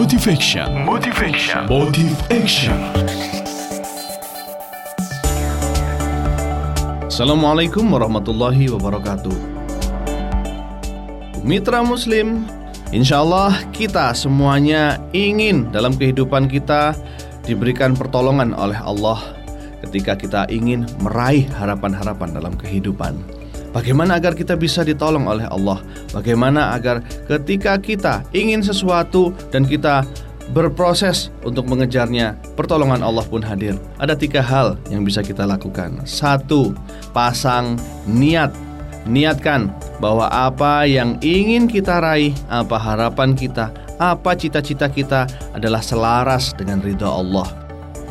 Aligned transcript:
Motivation. 0.00 0.64
Motivation. 0.88 1.68
Motive 1.68 2.16
Action. 2.32 2.72
Assalamualaikum 7.04 7.84
warahmatullahi 7.84 8.72
wabarakatuh 8.72 9.36
Mitra 11.44 11.84
Muslim 11.84 12.48
Insya 12.96 13.20
Allah 13.20 13.60
kita 13.76 14.16
semuanya 14.16 14.96
ingin 15.12 15.68
dalam 15.68 15.92
kehidupan 15.92 16.48
kita 16.48 16.96
diberikan 17.44 17.92
pertolongan 17.92 18.56
oleh 18.56 18.80
Allah 18.80 19.20
ketika 19.84 20.16
kita 20.16 20.48
ingin 20.48 20.88
meraih 21.04 21.44
harapan-harapan 21.60 22.32
dalam 22.32 22.56
kehidupan. 22.56 23.39
Bagaimana 23.70 24.18
agar 24.18 24.34
kita 24.34 24.58
bisa 24.58 24.82
ditolong 24.82 25.30
oleh 25.30 25.46
Allah? 25.46 25.78
Bagaimana 26.10 26.74
agar 26.74 27.06
ketika 27.30 27.78
kita 27.78 28.26
ingin 28.34 28.66
sesuatu 28.66 29.30
dan 29.54 29.62
kita 29.62 30.02
berproses 30.50 31.30
untuk 31.46 31.70
mengejarnya, 31.70 32.34
pertolongan 32.58 33.06
Allah 33.06 33.22
pun 33.22 33.38
hadir. 33.38 33.78
Ada 34.02 34.18
tiga 34.18 34.42
hal 34.42 34.74
yang 34.90 35.06
bisa 35.06 35.22
kita 35.22 35.46
lakukan. 35.46 36.02
Satu, 36.02 36.74
pasang 37.14 37.78
niat. 38.10 38.50
Niatkan 39.08 39.72
bahwa 39.96 40.28
apa 40.28 40.84
yang 40.84 41.16
ingin 41.24 41.64
kita 41.64 42.04
raih, 42.04 42.36
apa 42.52 42.76
harapan 42.76 43.32
kita, 43.32 43.72
apa 43.96 44.36
cita-cita 44.36 44.92
kita 44.92 45.24
adalah 45.56 45.80
selaras 45.80 46.52
dengan 46.52 46.84
ridha 46.84 47.08
Allah. 47.08 47.48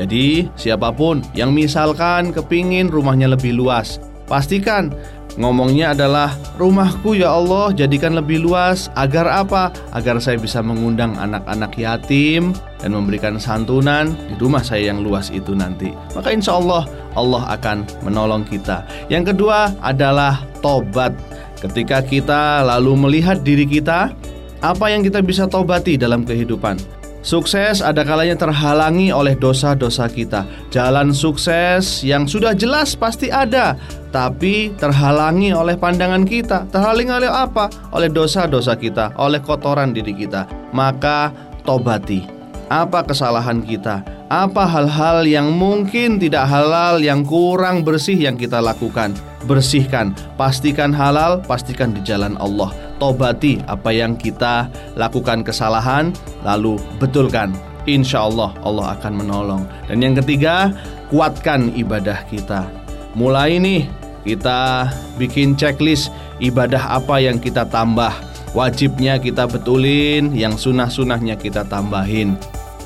Jadi, 0.00 0.48
siapa 0.56 0.88
pun 0.94 1.20
yang 1.36 1.52
misalkan 1.52 2.32
kepingin 2.32 2.88
rumahnya 2.88 3.28
lebih 3.28 3.52
luas, 3.52 4.00
pastikan 4.30 4.94
Ngomongnya 5.38 5.94
adalah 5.94 6.34
rumahku 6.58 7.14
ya 7.14 7.30
Allah 7.30 7.70
jadikan 7.70 8.18
lebih 8.18 8.42
luas 8.42 8.90
agar 8.98 9.30
apa? 9.30 9.70
Agar 9.94 10.18
saya 10.18 10.34
bisa 10.34 10.58
mengundang 10.66 11.14
anak-anak 11.14 11.78
yatim 11.78 12.50
dan 12.82 12.90
memberikan 12.90 13.38
santunan 13.38 14.18
di 14.26 14.34
rumah 14.34 14.66
saya 14.66 14.90
yang 14.90 14.98
luas 14.98 15.30
itu 15.30 15.54
nanti. 15.54 15.94
Maka 16.18 16.34
insya 16.34 16.58
Allah 16.58 16.90
Allah 17.14 17.54
akan 17.54 17.86
menolong 18.02 18.42
kita. 18.50 18.82
Yang 19.06 19.30
kedua 19.34 19.78
adalah 19.78 20.42
tobat. 20.58 21.14
Ketika 21.62 22.02
kita 22.02 22.66
lalu 22.66 22.98
melihat 22.98 23.38
diri 23.46 23.62
kita, 23.62 24.10
apa 24.58 24.90
yang 24.90 25.06
kita 25.06 25.22
bisa 25.22 25.46
tobati 25.46 25.94
dalam 25.94 26.26
kehidupan? 26.26 26.97
Sukses 27.28 27.84
ada 27.84 28.08
kalanya 28.08 28.40
terhalangi 28.40 29.12
oleh 29.12 29.36
dosa-dosa 29.36 30.08
kita. 30.08 30.48
Jalan 30.72 31.12
sukses 31.12 32.00
yang 32.00 32.24
sudah 32.24 32.56
jelas 32.56 32.96
pasti 32.96 33.28
ada, 33.28 33.76
tapi 34.08 34.72
terhalangi 34.80 35.52
oleh 35.52 35.76
pandangan 35.76 36.24
kita. 36.24 36.64
Terhalangi 36.72 37.12
oleh 37.12 37.28
apa? 37.28 37.68
Oleh 37.92 38.08
dosa-dosa 38.08 38.80
kita, 38.80 39.12
oleh 39.20 39.44
kotoran 39.44 39.92
diri 39.92 40.16
kita. 40.16 40.48
Maka 40.72 41.28
tobati. 41.68 42.24
Apa 42.72 43.04
kesalahan 43.04 43.60
kita? 43.60 44.00
Apa 44.32 44.64
hal-hal 44.64 45.28
yang 45.28 45.52
mungkin 45.52 46.16
tidak 46.16 46.48
halal, 46.48 46.96
yang 46.96 47.28
kurang 47.28 47.84
bersih 47.84 48.16
yang 48.16 48.40
kita 48.40 48.56
lakukan? 48.56 49.12
Bersihkan, 49.44 50.16
pastikan 50.40 50.96
halal, 50.96 51.44
pastikan 51.44 51.92
di 51.92 52.00
jalan 52.00 52.40
Allah 52.40 52.87
tobati 52.98 53.62
apa 53.70 53.94
yang 53.94 54.18
kita 54.18 54.68
lakukan 54.98 55.46
kesalahan, 55.46 56.12
lalu 56.42 56.76
betulkan. 56.98 57.54
Insya 57.88 58.28
Allah 58.28 58.52
Allah 58.66 58.92
akan 59.00 59.12
menolong. 59.24 59.62
Dan 59.88 60.04
yang 60.04 60.14
ketiga, 60.20 60.74
kuatkan 61.08 61.72
ibadah 61.72 62.20
kita. 62.28 62.68
Mulai 63.16 63.56
nih 63.56 63.88
kita 64.28 64.92
bikin 65.16 65.56
checklist 65.56 66.12
ibadah 66.36 67.00
apa 67.00 67.16
yang 67.16 67.40
kita 67.40 67.64
tambah. 67.64 68.12
Wajibnya 68.52 69.20
kita 69.20 69.44
betulin, 69.48 70.32
yang 70.36 70.56
sunah-sunahnya 70.56 71.36
kita 71.40 71.64
tambahin. 71.68 72.36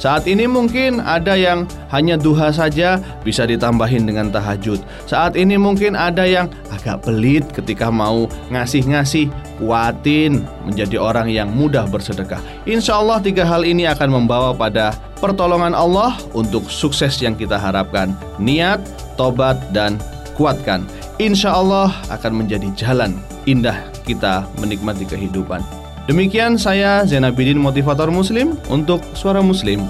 Saat 0.00 0.24
ini 0.24 0.48
mungkin 0.48 1.04
ada 1.04 1.36
yang 1.36 1.68
hanya 1.92 2.16
duha 2.16 2.48
saja 2.48 2.96
bisa 3.20 3.44
ditambahin 3.44 4.08
dengan 4.08 4.32
tahajud. 4.32 4.80
Saat 5.04 5.36
ini 5.36 5.60
mungkin 5.60 5.92
ada 5.92 6.24
yang 6.24 6.48
agak 6.72 7.04
pelit 7.04 7.44
ketika 7.52 7.92
mau 7.92 8.24
ngasih-ngasih, 8.48 9.28
kuatin 9.60 10.40
menjadi 10.64 10.96
orang 10.96 11.28
yang 11.28 11.52
mudah 11.52 11.84
bersedekah. 11.84 12.40
Insya 12.64 12.96
Allah 12.96 13.20
tiga 13.20 13.44
hal 13.44 13.60
ini 13.60 13.84
akan 13.92 14.24
membawa 14.24 14.56
pada 14.56 14.96
pertolongan 15.20 15.76
Allah 15.76 16.16
untuk 16.32 16.72
sukses 16.72 17.20
yang 17.20 17.36
kita 17.36 17.60
harapkan. 17.60 18.16
Niat, 18.40 18.80
tobat, 19.20 19.60
dan 19.76 20.00
kuatkan. 20.32 20.88
Insya 21.20 21.52
Allah 21.52 21.92
akan 22.08 22.40
menjadi 22.40 22.72
jalan 22.72 23.20
indah 23.44 23.76
kita 24.08 24.48
menikmati 24.64 25.04
kehidupan. 25.04 25.60
Demikian 26.10 26.58
saya 26.58 27.06
Zainabidin 27.06 27.54
Motivator 27.54 28.10
Muslim 28.10 28.58
untuk 28.66 28.98
Suara 29.14 29.38
Muslim 29.46 29.86